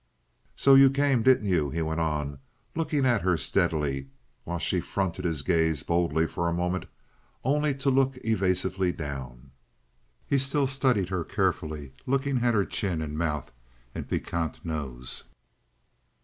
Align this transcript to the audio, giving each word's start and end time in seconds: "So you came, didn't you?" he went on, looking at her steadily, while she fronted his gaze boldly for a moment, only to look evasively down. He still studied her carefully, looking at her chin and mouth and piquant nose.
"So 0.55 0.73
you 0.73 0.89
came, 0.89 1.21
didn't 1.21 1.47
you?" 1.47 1.69
he 1.69 1.83
went 1.83 1.99
on, 1.99 2.39
looking 2.75 3.05
at 3.05 3.21
her 3.21 3.37
steadily, 3.37 4.07
while 4.45 4.57
she 4.57 4.81
fronted 4.81 5.25
his 5.25 5.43
gaze 5.43 5.83
boldly 5.83 6.25
for 6.25 6.49
a 6.49 6.53
moment, 6.53 6.87
only 7.43 7.75
to 7.75 7.91
look 7.91 8.17
evasively 8.25 8.91
down. 8.91 9.51
He 10.25 10.39
still 10.39 10.65
studied 10.65 11.09
her 11.09 11.23
carefully, 11.23 11.93
looking 12.07 12.39
at 12.39 12.55
her 12.55 12.65
chin 12.65 12.99
and 12.99 13.15
mouth 13.15 13.51
and 13.93 14.09
piquant 14.09 14.65
nose. 14.65 15.25